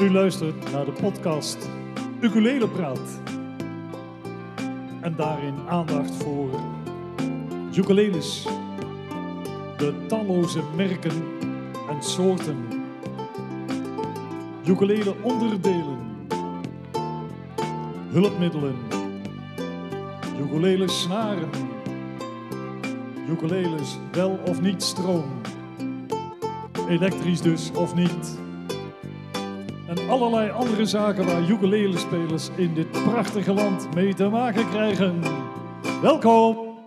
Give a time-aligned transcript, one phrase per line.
[0.00, 1.68] U luistert naar de podcast
[2.20, 3.20] Ukulele Praat.
[5.00, 6.50] En daarin aandacht voor
[7.74, 8.46] ukuleles,
[9.76, 11.24] de talloze merken
[11.88, 12.56] en soorten,
[14.66, 15.98] ukulele onderdelen,
[18.10, 18.76] hulpmiddelen,
[20.40, 21.50] ukulele snaren,
[23.28, 25.40] ukuleles wel of niet stroom,
[26.88, 28.44] elektrisch dus of niet
[30.08, 35.20] allerlei andere zaken waar ukulele-spelers in dit prachtige land mee te maken krijgen.
[36.02, 36.78] Welkom!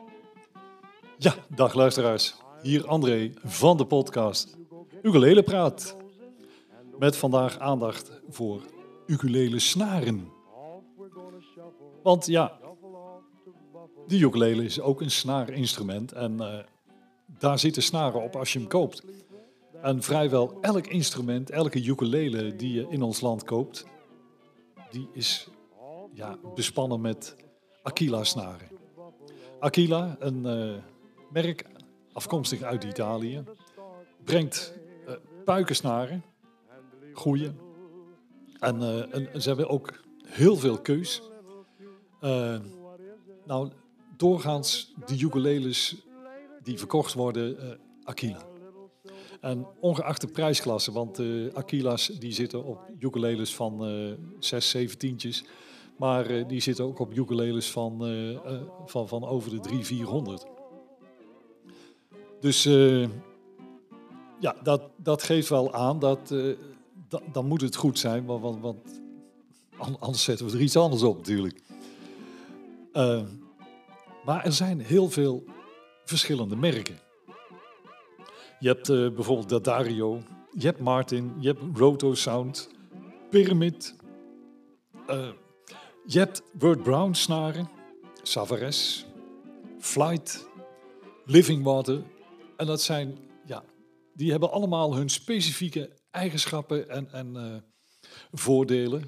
[1.17, 2.35] Ja, dag luisteraars.
[2.61, 4.57] Hier André van de podcast
[5.01, 5.95] Ukulele Praat.
[6.99, 8.61] Met vandaag aandacht voor
[9.05, 10.31] ukulele snaren.
[12.03, 12.59] Want ja,
[14.07, 16.59] de ukulele is ook een snaarinstrument en uh,
[17.39, 19.03] daar zitten snaren op als je hem koopt.
[19.81, 23.85] En vrijwel elk instrument, elke ukulele die je in ons land koopt,
[24.89, 25.49] die is
[26.13, 27.35] ja, bespannen met
[27.83, 28.67] Aquila-snaren.
[29.59, 30.75] Aquila, een uh,
[31.31, 31.65] merk
[32.13, 33.43] afkomstig uit Italië,
[34.23, 34.73] brengt
[35.07, 35.13] uh,
[35.45, 36.23] puikensnaren.
[38.59, 39.93] En, uh, ze hebben ook
[40.25, 41.21] heel veel keus.
[43.45, 43.71] nou,
[44.17, 45.95] doorgaans de ukuleles
[46.63, 48.48] die verkocht worden, Aquila.
[49.41, 54.97] En ongeacht de prijsklasse, want de Aquila's die zitten op ukuleles van uh, 6, 7
[54.97, 55.43] tientjes.
[55.97, 58.03] Maar uh, die zitten ook op ukuleles van,
[58.85, 60.45] van, van over de 3, 400.
[62.39, 62.63] Dus
[64.39, 66.33] ja, dat, dat geeft wel aan dat
[67.09, 69.01] da, dan moet het goed zijn, want, want,
[69.99, 71.61] anders zetten we er iets anders op natuurlijk.
[74.25, 75.43] maar er zijn heel veel
[76.05, 77.08] verschillende merken.
[78.59, 80.21] Je hebt uh, bijvoorbeeld Dadario,
[80.57, 82.69] je hebt Martin, je hebt Roto Sound,
[83.29, 83.95] Pyramid.
[85.09, 85.29] Uh,
[86.05, 87.69] je hebt Word Brown snaren,
[88.21, 89.05] Savares,
[89.79, 90.47] Flight,
[91.25, 92.01] Living Water.
[92.57, 93.63] En dat zijn, ja,
[94.13, 97.55] die hebben allemaal hun specifieke eigenschappen en, en uh,
[98.31, 99.03] voordelen.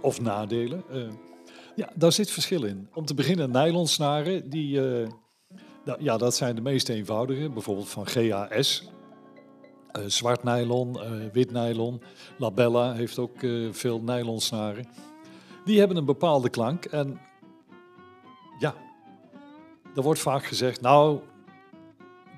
[0.00, 0.84] of nadelen.
[1.76, 2.88] ja, daar zit verschil in.
[2.94, 4.80] Om te beginnen, nylonsnaren, die
[5.98, 8.90] ja, dat zijn de meest eenvoudige, bijvoorbeeld van GAS.
[9.98, 12.02] Uh, zwart nylon, uh, wit nylon.
[12.36, 14.86] Labella heeft ook uh, veel nylonsnaren.
[15.64, 16.84] Die hebben een bepaalde klank.
[16.84, 17.20] En
[18.58, 18.74] ja,
[19.94, 21.20] er wordt vaak gezegd, nou,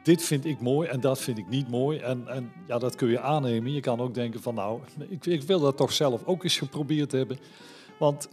[0.02, 1.98] dit vind ik mooi en dat vind ik niet mooi.
[1.98, 3.72] En, en ja, dat kun je aannemen.
[3.72, 7.12] Je kan ook denken van, nou, ik, ik wil dat toch zelf ook eens geprobeerd
[7.12, 7.38] hebben.
[7.98, 8.28] Want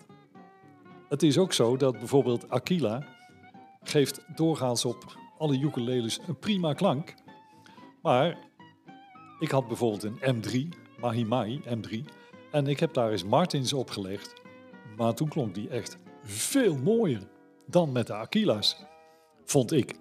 [1.09, 3.10] het is ook zo dat bijvoorbeeld Aquila
[3.83, 7.13] geeft doorgaans op alle ukuleles een prima klank.
[8.01, 8.37] Maar
[9.39, 12.03] ik had bijvoorbeeld een M3, Mahimai M3,
[12.51, 14.33] en ik heb daar eens Martins opgelegd.
[14.97, 17.27] Maar toen klonk die echt veel mooier
[17.67, 18.77] dan met de Aquila's,
[19.45, 19.95] vond ik.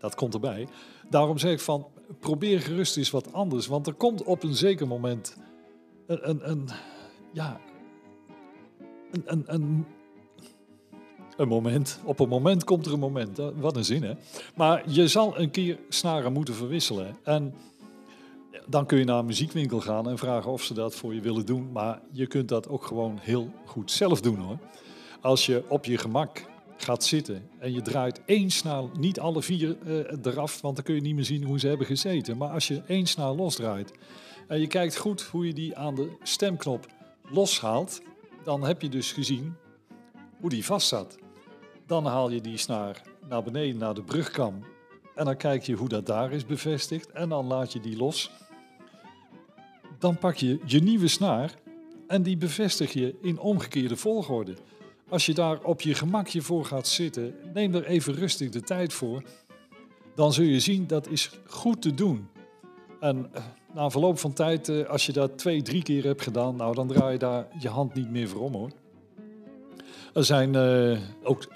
[0.00, 0.68] Dat komt erbij.
[1.10, 1.86] Daarom zeg ik van,
[2.20, 5.36] probeer gerust eens wat anders, want er komt op een zeker moment
[6.06, 6.68] een, een, een
[7.32, 7.60] ja,
[9.10, 9.86] een, een, een
[11.36, 12.00] een moment.
[12.04, 13.38] Op een moment komt er een moment.
[13.56, 14.12] Wat een zin, hè?
[14.54, 17.16] Maar je zal een keer snaren moeten verwisselen.
[17.22, 17.54] En
[18.66, 21.46] dan kun je naar een muziekwinkel gaan en vragen of ze dat voor je willen
[21.46, 21.72] doen.
[21.72, 24.58] Maar je kunt dat ook gewoon heel goed zelf doen, hoor.
[25.20, 26.44] Als je op je gemak
[26.76, 30.94] gaat zitten en je draait één snaar, niet alle vier uh, eraf, want dan kun
[30.94, 32.36] je niet meer zien hoe ze hebben gezeten.
[32.36, 33.92] Maar als je één snaar losdraait
[34.48, 36.86] en je kijkt goed hoe je die aan de stemknop
[37.30, 38.00] loshaalt,
[38.44, 39.54] dan heb je dus gezien
[40.40, 41.18] hoe die vast zat.
[41.86, 44.64] Dan haal je die snaar naar beneden naar de brugkam.
[45.14, 47.10] En dan kijk je hoe dat daar is bevestigd.
[47.10, 48.30] En dan laat je die los.
[49.98, 51.54] Dan pak je je nieuwe snaar
[52.06, 54.54] en die bevestig je in omgekeerde volgorde.
[55.08, 58.92] Als je daar op je gemakje voor gaat zitten, neem er even rustig de tijd
[58.92, 59.22] voor.
[60.14, 62.28] Dan zul je zien dat is goed te doen.
[63.00, 63.42] En eh,
[63.74, 66.88] na verloop van tijd, eh, als je dat twee, drie keer hebt gedaan, nou dan
[66.88, 68.70] draai je daar je hand niet meer voor om hoor.
[70.14, 71.46] Er zijn uh, ook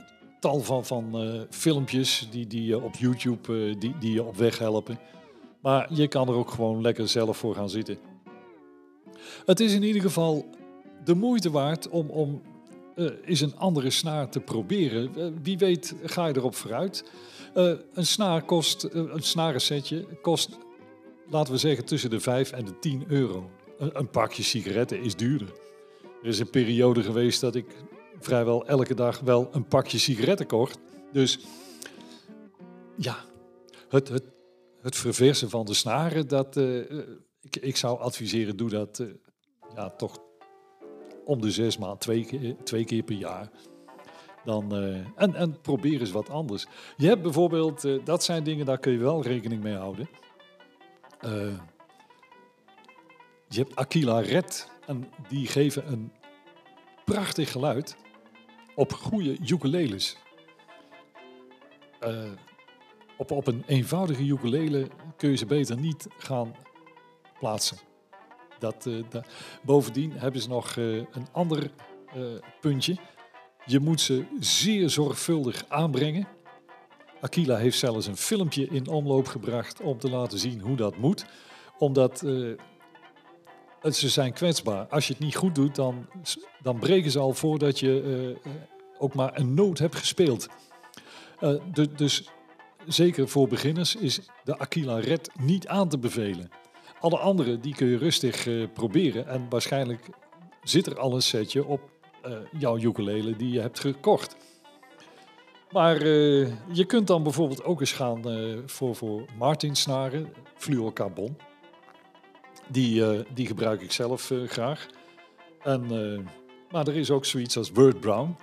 [0.41, 4.37] tal van, van uh, filmpjes die, die je op YouTube uh, die, die je op
[4.37, 4.99] weg helpen.
[5.61, 7.99] Maar je kan er ook gewoon lekker zelf voor gaan zitten.
[9.47, 10.47] Het is in ieder geval
[11.05, 12.43] de moeite waard om, om
[12.97, 15.11] uh, eens een andere snaar te proberen.
[15.43, 17.05] wie weet ga je erop vooruit.
[17.55, 20.59] een snaar kost, een snarensetje kost,
[21.31, 23.51] laten we zeggen, tussen de 5 en de 10 euro.
[23.79, 25.53] Een, een pakje sigaretten is duurder.
[26.23, 27.67] Er is een periode geweest dat ik
[28.21, 30.79] vrijwel elke dag wel een pakje sigaretten kocht.
[31.13, 31.39] Dus
[32.97, 33.17] ja,
[33.89, 34.25] het, het,
[34.83, 36.99] het verversen van de snaren, dat, uh,
[37.41, 39.07] ik, ik zou adviseren, doe dat eh,
[39.75, 40.19] ja, toch
[41.25, 43.51] om de zes maanden, twee keer, twee keer per jaar.
[44.45, 46.67] Dan, eh, en, en probeer eens wat anders.
[46.97, 50.09] Je hebt bijvoorbeeld, eh, dat zijn dingen, daar kun je wel rekening mee houden.
[51.21, 51.59] Eh,
[53.49, 56.13] je hebt Aquila Red en die geven een
[57.05, 57.97] prachtig geluid
[58.81, 60.17] op goede ukuleles.
[62.01, 62.31] Eh,
[63.17, 66.55] op, op een eenvoudige ukulele kun je ze beter niet gaan
[67.39, 67.79] plaatsen.
[68.59, 69.23] Dat, eh,
[69.63, 71.71] bovendien hebben ze nog eh, een ander
[72.61, 72.97] puntje.
[73.67, 76.29] Je moet ze zeer zorgvuldig aanbrengen.
[77.21, 81.27] Aquila heeft zelfs een filmpje in omloop gebracht om te laten zien hoe dat moet.
[81.79, 82.25] Omdat
[83.83, 84.87] ze zijn kwetsbaar.
[84.87, 86.07] Als je het niet goed doet, dan,
[86.63, 88.61] dan breken ze al voordat je eh, eh,
[88.99, 90.49] ook maar een noot hebt gespeeld.
[91.39, 92.29] Eh, du- dus
[92.87, 96.51] zeker voor beginners is de Aquila Red niet aan te bevelen.
[97.01, 99.27] Alle andere die kun je rustig proberen.
[99.27, 100.09] En waarschijnlijk
[100.63, 101.81] zit er al een setje op
[102.59, 104.37] jouw ukulele die je hebt gekocht.
[105.71, 106.05] Maar
[106.73, 108.23] je kunt dan bijvoorbeeld ook eens gaan
[108.67, 111.37] voor, voor Martinsnaren, fluorocarbon.
[112.71, 114.87] Die, eh, die gebruik ik zelf eh, graag.
[115.63, 116.21] En, eh,
[116.71, 118.37] maar er is ook zoiets als Word Brown.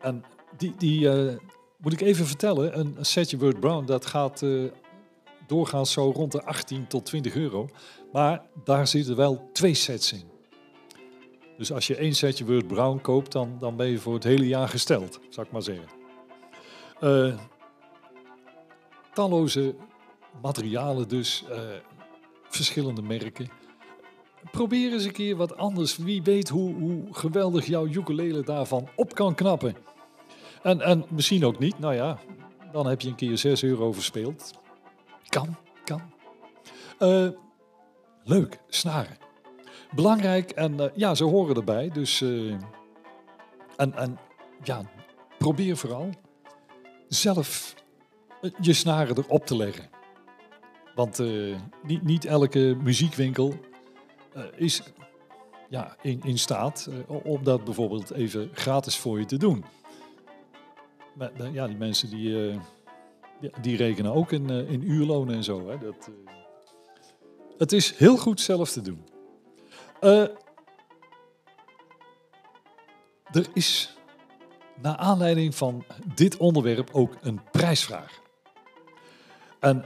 [0.00, 0.24] En
[0.56, 1.08] die, die
[1.76, 4.42] moet ik even vertellen, een, setje Word Brown dat gaat
[5.46, 7.68] doorgaans zo rond de 18 tot 20 euro.
[8.12, 10.24] Maar daar zitten wel twee sets in.
[11.56, 14.46] Dus als je één setje Word Brown koopt, dan, dan ben je voor het hele
[14.46, 15.88] jaar gesteld, zou ik maar zeggen.
[19.12, 19.74] Talloze
[20.42, 21.44] materialen dus,
[22.56, 23.48] verschillende merken.
[24.50, 25.96] Probeer eens een keer wat anders.
[25.96, 29.76] Wie weet hoe, hoe geweldig jouw ukulele daarvan op kan knappen.
[30.62, 31.78] En, en misschien ook niet.
[31.78, 32.18] Nou ja,
[32.72, 34.50] dan heb je een keer 6 euro verspeeld.
[35.28, 36.02] Kan, kan.
[36.98, 37.28] Eh,
[38.24, 39.16] leuk, snaren.
[39.94, 41.90] Belangrijk en eh, ja, ze horen erbij.
[41.92, 42.50] Dus eh,
[43.76, 44.18] en, en
[44.62, 44.82] ja,
[45.38, 46.10] probeer vooral
[47.08, 47.74] zelf
[48.60, 49.95] je snaren erop te leggen.
[50.96, 53.54] Want eh, niet, niet elke muziekwinkel
[54.32, 54.82] eh, is
[55.68, 59.64] ja, in, in staat eh, om dat bijvoorbeeld even gratis voor je te doen.
[61.14, 62.60] Maar ja, die mensen die,
[63.40, 65.68] die, die rekenen ook in, in uurlonen en zo.
[65.68, 65.78] Hè.
[65.78, 66.10] Dat,
[67.58, 69.04] het is heel goed zelf te doen.
[73.32, 73.96] Er is
[74.82, 75.84] naar aanleiding van
[76.14, 78.20] dit onderwerp ook een prijsvraag.
[79.60, 79.84] En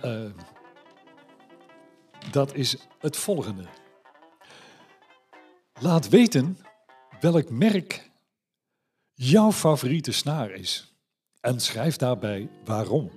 [2.30, 3.64] dat is het volgende.
[5.80, 6.58] Laat weten
[7.20, 8.10] welk merk
[9.14, 10.94] jouw favoriete snaar is.
[11.40, 13.10] En schrijf daarbij waarom.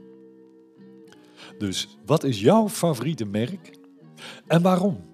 [1.57, 3.77] Dus wat is jouw favoriete merk
[4.47, 5.11] en waarom?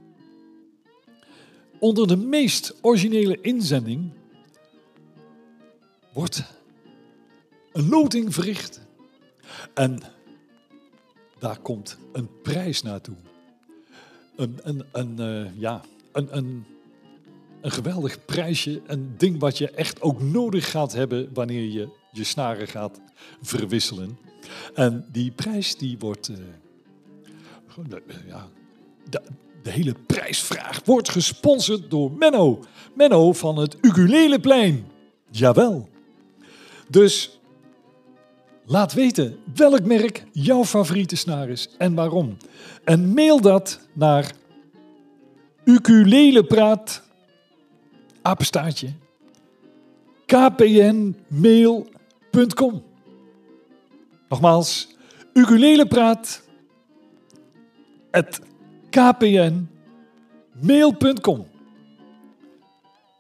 [1.79, 4.13] Onder de meest originele inzending
[6.13, 6.43] wordt
[7.71, 8.81] een loting verricht.
[9.73, 9.99] En
[11.39, 13.15] daar komt een prijs naartoe.
[14.39, 15.81] Een, een, een, eh, ja,
[16.11, 16.65] een, een,
[17.61, 18.81] een geweldig prijsje.
[18.87, 23.01] Een ding wat je echt ook nodig gaat hebben wanneer je je snaren gaat
[23.41, 24.17] verwisselen.
[24.73, 26.27] En die prijs die wordt...
[26.27, 26.35] eh,
[27.89, 28.47] de- ja,
[29.09, 29.21] de,
[29.63, 32.59] de hele prijsvraag wordt gesponsord door Menno.
[32.95, 34.85] Menno van het Ukuleleplein.
[35.29, 35.89] Jawel.
[36.87, 37.38] Dus
[38.69, 42.37] laat weten welk merk jouw favoriete snaar is en waarom.
[42.83, 44.31] En mail dat naar
[45.63, 47.03] ukulelepraat,
[50.25, 51.13] kpnmail.com.
[54.29, 54.95] Nogmaals,
[55.33, 56.43] ukulelepraat.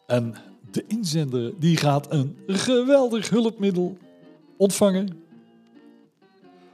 [0.07, 0.35] En
[0.71, 3.97] de inzender die gaat een geweldig hulpmiddel
[4.57, 5.27] ontvangen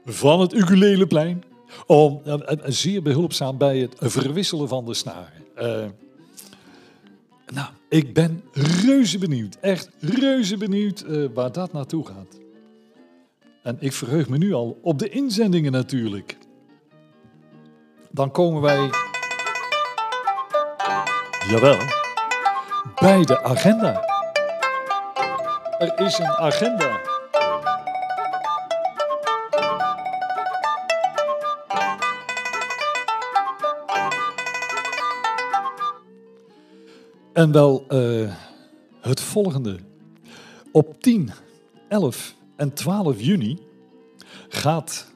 [0.06, 1.44] van het ukuleleplein.
[1.86, 5.44] Om, en, en zeer behulpzaam bij het verwisselen van de snaren.
[5.56, 5.86] Eh,
[7.54, 8.44] nou, ik ben
[8.86, 9.58] reuze benieuwd.
[9.62, 12.40] Echt reuze benieuwd eh, waar dat naartoe gaat.
[13.64, 16.38] En ik verheug me nu al op de inzendingen natuurlijk.
[18.12, 18.90] Dan komen wij...
[21.50, 21.78] Jawel.
[22.96, 24.04] Bij de agenda.
[25.80, 27.15] Er is een agenda.
[37.36, 38.36] En wel eh,
[39.02, 39.80] het volgende.
[40.72, 41.32] Op 10,
[41.88, 43.58] 11 en 12 juni
[44.48, 45.12] gaat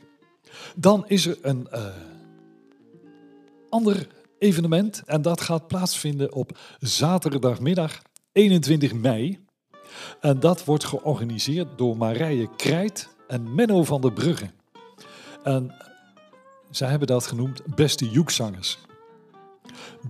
[0.77, 1.69] Dan is er een
[3.69, 4.07] ander
[4.39, 8.03] evenement en dat gaat plaatsvinden op zaterdagmiddag
[8.33, 9.39] 21 mei.
[10.21, 14.51] En dat wordt georganiseerd door Marije Krijt en Menno van der Brugge.
[15.43, 15.75] En
[16.71, 18.79] zij hebben dat genoemd Beste Joekzangers.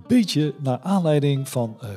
[0.07, 1.89] Beetje naar aanleiding van uh,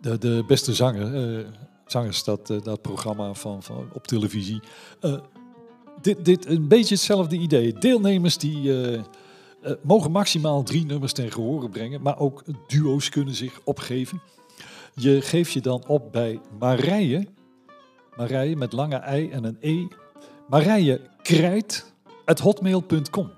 [0.00, 1.46] de, de Beste Zanger, uh,
[1.86, 4.60] Zangers, dat, uh, dat programma van, van, op televisie.
[6.00, 7.72] dit, dit een beetje hetzelfde idee.
[7.72, 8.72] Deelnemers die
[9.82, 14.20] mogen maximaal drie nummers ten gehore brengen, maar ook duo's kunnen zich opgeven.
[14.94, 17.26] Je geeft je dan op bij Marije.
[18.16, 19.86] Marije met lange i en een e.
[20.50, 21.92] Marije Krijt,
[22.42, 23.30] hotmail.com.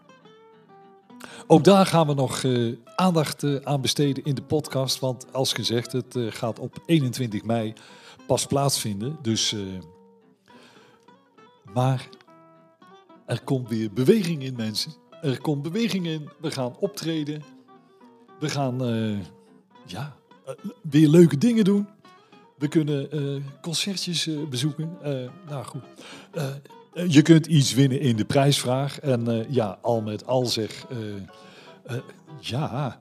[1.47, 4.99] Ook daar gaan we nog uh, aandacht uh, aan besteden in de podcast.
[4.99, 7.73] Want als gezegd, het uh, gaat op 21 mei
[8.27, 9.19] pas plaatsvinden.
[9.23, 9.55] Dus,
[11.75, 12.09] maar
[13.27, 14.93] er komt weer beweging in mensen.
[15.23, 16.29] Er komt beweging in.
[16.41, 17.43] We gaan optreden.
[18.41, 18.79] We gaan
[19.87, 20.17] ja,
[20.83, 21.89] weer leuke dingen doen.
[22.59, 23.09] We kunnen
[23.61, 24.99] concertjes bezoeken.
[25.49, 25.83] nou goed.
[26.93, 29.01] Je kunt iets winnen in de prijsvraag.
[29.01, 30.87] En ja, al met al zeg.
[32.41, 33.01] ja.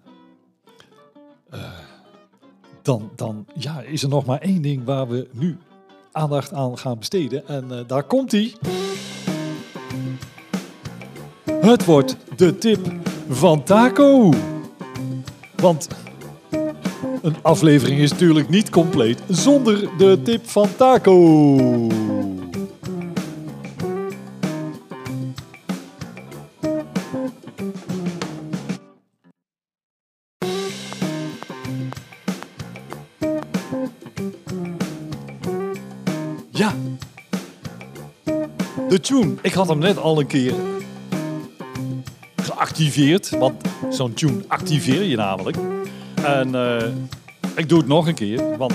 [2.81, 5.57] dan, dan ja, is er nog maar één ding waar we nu
[6.11, 7.47] aandacht aan gaan besteden.
[7.47, 8.53] En daar komt hij.
[11.61, 12.91] Het wordt de tip
[13.29, 14.33] van Taco.
[15.55, 15.87] Want
[17.21, 21.57] een aflevering is natuurlijk niet compleet zonder de tip van Taco.
[38.91, 39.35] De tune.
[39.41, 40.53] Ik had hem net al een keer
[42.35, 43.29] geactiveerd.
[43.29, 45.57] Want zo'n tune activeer je namelijk.
[46.25, 46.87] En uh,
[47.55, 48.73] ik doe het nog een keer, want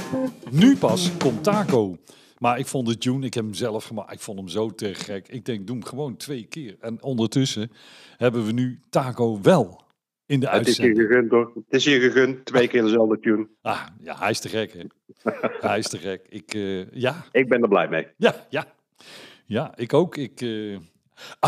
[0.50, 1.96] nu pas komt Taco.
[2.38, 4.94] Maar ik vond de tune, ik heb hem zelf gemaakt, ik vond hem zo te
[4.94, 5.28] gek.
[5.28, 6.76] Ik denk, doe hem gewoon twee keer.
[6.80, 7.70] En ondertussen
[8.16, 9.82] hebben we nu Taco wel
[10.26, 10.88] in de uitzending.
[10.88, 11.52] Het is je gegund hoor.
[11.54, 13.48] Het is je gegund, twee keer dezelfde tune.
[13.62, 14.82] Ah, ja, hij is te gek hè.
[15.68, 16.26] hij is te gek.
[16.28, 17.24] Ik, uh, ja.
[17.32, 18.06] Ik ben er blij mee.
[18.16, 18.74] Ja, ja.
[19.46, 20.16] Ja, ik ook.
[20.16, 20.72] Ik, uh,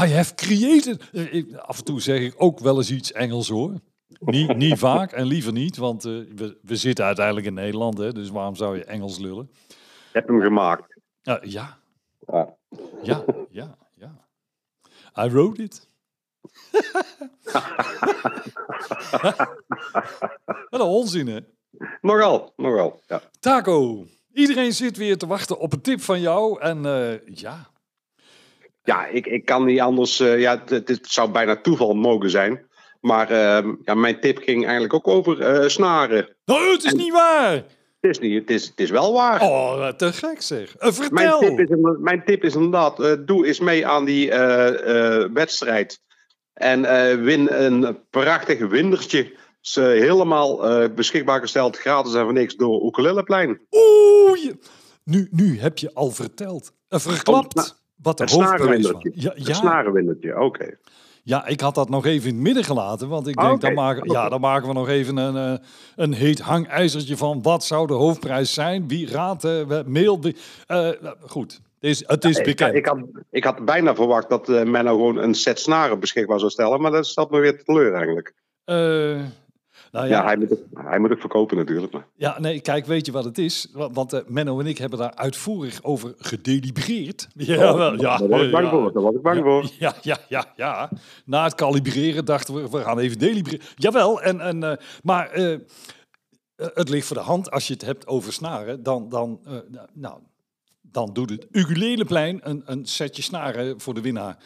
[0.05, 1.11] I have created.
[1.13, 3.75] Eh, af en toe zeg ik ook wel eens iets Engels hoor.
[4.21, 8.13] Niet, niet vaak en liever niet, want uh, we, we zitten uiteindelijk in Nederland, hè,
[8.13, 9.51] dus waarom zou je Engels lullen?
[9.69, 9.75] Je
[10.13, 10.97] hebt hem gemaakt.
[11.25, 11.79] Uh, ja.
[12.27, 12.49] Ah.
[13.03, 14.27] Ja, ja, ja.
[15.25, 15.89] I wrote it.
[20.71, 21.41] Wat een onzin, hè?
[22.01, 23.23] Nogal, nogal, ja.
[23.41, 27.71] Taco, iedereen zit weer te wachten op een tip van jou en uh, ja,
[28.89, 30.21] ja, ik, ik kan niet anders.
[30.21, 32.67] Uh, ja, het, het, zou bijna toeval mogen zijn.
[33.01, 36.37] Maar uh, ja, mijn tip ging eigenlijk ook over uh, snaren.
[36.45, 37.53] Oh, het is en, niet waar!
[38.01, 39.41] Het is, niet, het, is, het is wel waar.
[39.41, 40.75] Oh, te gek zeg.
[40.79, 41.41] vertel!
[41.41, 44.31] Mijn tip is, mijn tip is inderdaad, doe eens mee aan die
[45.33, 46.01] wedstrijd.
[46.53, 46.83] En
[47.25, 49.33] win een prachtig windertje.
[49.73, 50.59] helemaal
[50.95, 53.61] beschikbaar gesteld, gratis en voor niks, door Oekeleleplein.
[53.71, 54.53] Oeh,
[55.05, 56.73] nu, nu heb je al verteld.
[56.89, 57.59] verklapt.
[57.59, 58.87] Oh, wat de het hoofdprijs.
[58.87, 59.33] Ja, ja.
[59.35, 60.45] Het snarenwindertje, oké.
[60.45, 60.77] Okay.
[61.23, 63.09] Ja, ik had dat nog even in het midden gelaten.
[63.09, 63.59] Want ik denk, okay.
[63.59, 65.61] dan, maken, ja, dan maken we nog even een,
[65.97, 67.43] een heet hangijzertje van...
[67.43, 68.89] wat zou de hoofdprijs zijn?
[68.89, 69.45] Wie raadt?
[69.45, 70.21] Uh, mail.
[70.69, 70.89] Uh,
[71.21, 72.71] goed, het is, het is ja, bekend.
[72.71, 72.99] Ik, ik, had,
[73.31, 76.81] ik had bijna verwacht dat men nou gewoon een set snaren beschikbaar zou stellen.
[76.81, 78.35] Maar dat stelt me weer teleur eigenlijk.
[78.67, 79.21] Uh,
[79.93, 81.93] Nou Ja, hij, moet hij moet ook verkopen natuurlijk.
[81.93, 82.07] Maar.
[82.15, 83.69] Ja, nee, kijk, weet je wat het is?
[83.73, 87.29] Wa- Want eh, Menno en ik hebben daar uitvoerig over gedelibereerd.
[87.35, 88.17] Ja, wel, ja.
[88.17, 88.71] Daar was ik bang ja.
[88.71, 88.93] voor.
[88.93, 89.71] Daar was ik bang voor.
[89.79, 90.91] Ja, ja, ja, ja.
[91.25, 93.67] Na het kalibreren dachten we, we gaan even delibreren.
[93.77, 95.59] Jawel, en, en, eh, maar eh,
[96.57, 98.83] het ligt voor de hand als je het hebt over snaren.
[98.83, 99.57] Dan, dan, eh,
[99.93, 100.21] nou,
[100.81, 104.37] dan doet het ukuleleplein een, een setje snaren voor de winnaar.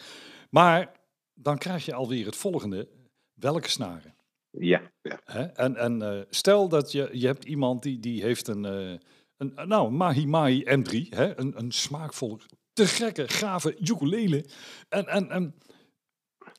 [0.49, 0.91] Maar
[1.33, 2.87] dan krijg je alweer het volgende.
[3.33, 4.13] Welke snaren?
[4.59, 5.19] Ja, ja.
[5.25, 5.43] Hè?
[5.43, 8.99] En, en eh, stel dat je, je hebt iemand die, die heeft een, eh,
[9.37, 11.39] een nou, Mahi Mahi M3, hè?
[11.39, 12.39] Een, een smaakvol,
[12.73, 14.45] te gekke, gave ukulele.
[14.89, 15.55] En, en, en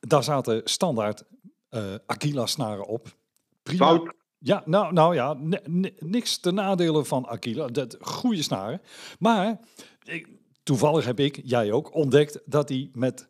[0.01, 1.25] daar zaten standaard
[1.69, 3.17] eh Aquila snaren op.
[3.63, 3.87] Prima.
[3.87, 4.15] Fout.
[4.39, 7.67] Ja, nou, nou ja, ni- ni- niks te nadelen van Aquila.
[7.67, 8.81] Dat goede snaren.
[9.19, 9.61] Maar
[10.03, 10.29] ik,
[10.63, 13.29] toevallig heb ik, jij ook, ontdekt dat hij met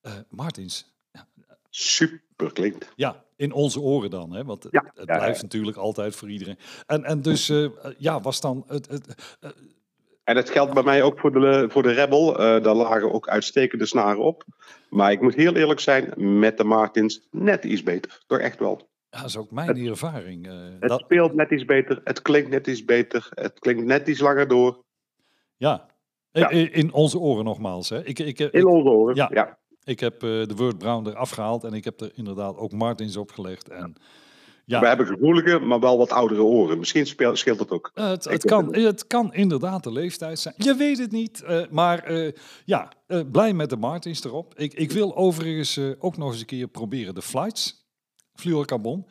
[0.00, 0.92] eh, Martins
[1.70, 2.92] Super klinkt.
[2.96, 4.44] ja, in onze oren dan, hè?
[4.44, 5.42] want het, Ja, het ja, blijft ja.
[5.42, 6.58] natuurlijk altijd voor iedereen.
[6.86, 7.66] En, en dus, eh,
[7.98, 9.14] ja, was dan het, het,
[10.24, 12.38] En dat geldt bij mij ook voor de, voor de Rebel.
[12.38, 14.44] Eh, daar lagen ook uitstekende snaren op.
[14.90, 18.22] Maar ik moet heel eerlijk zijn, met de Martins net iets beter.
[18.26, 18.88] Toch echt wel.
[19.10, 20.46] ja, dat is ook mijn ervaring.
[20.46, 22.00] eh, Het dat, speelt net iets beter.
[22.04, 23.28] Het klinkt net iets beter.
[23.34, 24.84] Het klinkt net iets langer door.
[25.56, 25.92] ja.
[26.30, 26.52] Ja.
[26.52, 27.88] I- In onze oren nogmaals.
[27.88, 28.04] Hè.
[28.04, 29.14] Ik, ik, ik, In onze oren.
[29.14, 29.28] Ja.
[29.32, 29.58] Ja.
[29.84, 33.16] Ik heb eh, de Word Brown eraf gehaald en ik heb er inderdaad ook Martins
[33.16, 33.68] opgelegd.
[33.68, 33.94] En,
[34.66, 36.78] ja, We hebben gevoelige, maar wel wat oudere oren.
[36.78, 37.90] Misschien speelt, scheelt het ook.
[37.94, 40.54] Eh, Het, Ik het, heb kan, het het kan inderdaad de leeftijd zijn.
[40.58, 41.42] Je weet het niet.
[41.42, 42.12] eh, maar
[42.64, 42.92] ja,
[43.32, 44.54] blij met de Martins erop.
[44.58, 47.86] Ik, ik wil overigens ook nog eens een keer proberen de flights.
[48.34, 49.06] Fluorocarbon.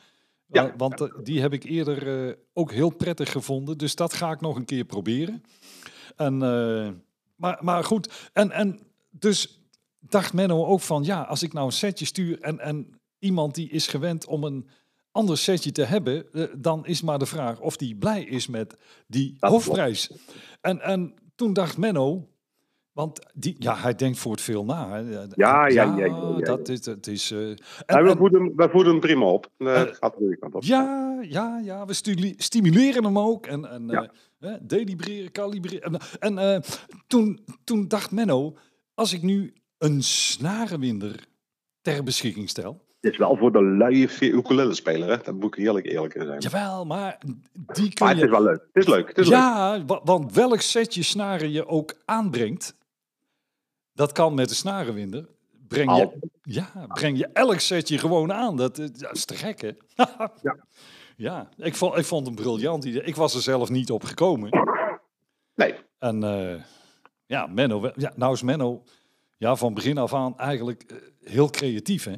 [0.48, 0.74] Ja.
[0.78, 3.78] Want die heb ik eerder ook heel prettig gevonden.
[3.78, 5.44] Dus dat ga ik nog een keer proberen.
[6.16, 6.38] En,
[7.36, 8.30] maar, maar goed.
[8.34, 9.63] En, en dus
[10.10, 11.04] dacht Menno ook van...
[11.04, 14.68] Ja, als ik nou een setje stuur en, en iemand die is gewend om een
[15.12, 16.32] ander setje te hebben...
[16.34, 20.12] eh, dan is maar de vraag of die blij is met die Dat hoofdprijs.
[20.62, 22.28] En, en toen dacht Menno...
[22.94, 24.90] Want die, ja, hij denkt voor het veel na.
[24.90, 24.98] hè.
[25.00, 26.06] Ja, ja, ja, ja, ja,
[26.38, 26.46] ja.
[26.46, 29.50] Dat is, het is, en- Nou, we, en- voeden, we voeden hem prima op.
[29.58, 30.64] Uh, gaat de kant op.
[30.64, 31.94] ja, ja, ja, we
[32.38, 33.46] stimuleren hem ook.
[33.46, 33.88] En, en
[34.40, 34.60] Ja.
[34.62, 36.00] delibreren, kalibreren.
[36.20, 36.64] En, en
[37.08, 38.58] toen, toen dacht Menno,
[38.94, 41.26] als ik nu een snarenwinder
[41.82, 42.82] ter beschikking stel.
[43.02, 45.18] Het is wel voor de luie ukulele-speler, hè?
[45.18, 46.40] Dat moet ik eerlijk eerlijk in zijn.
[46.40, 47.18] Jawel, maar
[47.54, 48.30] die maar kun het is je...
[48.30, 48.68] wel leuk.
[48.74, 49.08] Het is leuk.
[49.08, 49.38] Het is leuk.
[49.38, 52.76] Ja, wa- want welk setje snaren je ook aanbrengt,
[53.94, 55.30] dat kan met de snarenwinder.
[55.68, 58.58] Breng je, ja, breng je elk setje gewoon aan.
[58.58, 59.72] Dat, eh, dat is te gek, hè?
[59.96, 60.32] Ja.
[61.16, 63.04] Ja, ik vond, ik vond het een briljant idee.
[63.04, 64.50] Ik was er zelf niet op gekomen.
[65.56, 65.76] Nee.
[66.00, 66.62] En eh,
[67.26, 68.84] ja, Menno, ja, nou is Menno
[69.44, 72.14] ja, van begin af aan eigenlijk eh, heel creatief, hè?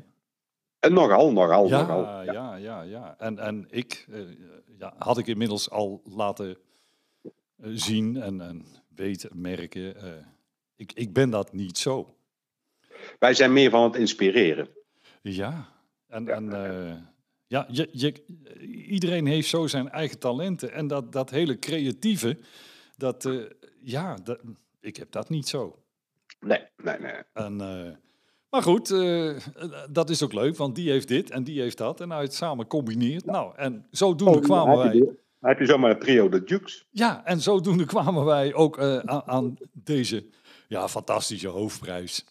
[0.80, 2.24] En nogal, nogal, Ja, nogal.
[2.24, 3.16] ja, ja, ja.
[3.18, 4.20] En, en ik eh,
[4.78, 6.58] ja, had ik inmiddels al laten
[7.58, 9.96] eh, zien en, en weten, merken.
[10.76, 12.16] ik, ik ben dat niet zo.
[13.20, 14.68] Wij zijn meer van het inspireren.
[15.22, 15.70] Ja,
[16.08, 16.34] en, Ja.
[16.34, 17.14] en
[17.48, 18.26] ja, je, je,
[18.88, 20.72] iedereen heeft zo zijn eigen talenten.
[20.72, 22.38] En dat, dat hele creatieve,
[22.98, 23.30] dat,
[23.82, 24.40] ja, dat,
[24.80, 25.85] ik heb dat niet zo.
[26.46, 27.22] Nee, nee, nee.
[27.34, 27.92] En, eh,
[28.50, 29.38] maar goed, eh,
[29.90, 32.02] dat is ook leuk, want die heeft dit en die heeft dat.
[32.02, 33.26] En nou het samen combineert.
[33.26, 35.02] Nou, en zodoende kwamen Oh, heb wij...
[35.02, 36.88] je, heb je zomaar een trio de Dukes?
[36.92, 40.26] Ja, en zodoende kwamen wij ook eh, aan, aan deze
[40.68, 42.26] ja, fantastische hoofdprijs.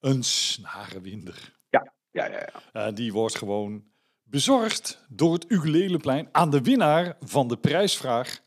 [0.00, 1.54] Een snarenwinder.
[1.70, 2.48] Ja, ja, ja.
[2.72, 3.84] En die wordt gewoon
[4.22, 8.40] bezorgd door het ukuleleplein aan de winnaar van de prijsvraag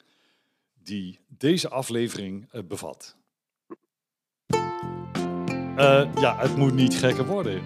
[0.74, 3.19] die deze aflevering bevat.
[5.80, 7.62] Eh, ja, het moet niet gekker worden.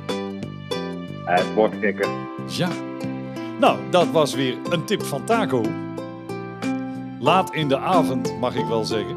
[1.25, 2.07] Het wordt gekker.
[2.47, 2.69] Ja.
[3.59, 5.61] Nou, dat was weer een tip van Taco.
[7.19, 9.15] Laat in de avond, mag ik wel zeggen.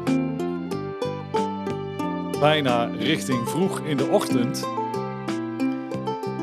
[2.39, 4.67] Bijna richting vroeg in de ochtend.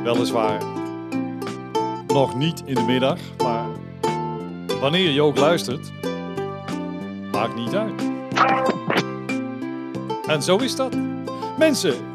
[0.03, 0.63] Weliswaar
[2.07, 3.67] nog niet in de middag, maar
[4.81, 5.93] wanneer je ook luistert,
[7.33, 8.03] maakt niet uit.
[10.27, 10.97] En zo is dat.
[11.59, 12.14] Mensen,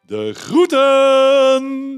[0.01, 1.94] De groeten!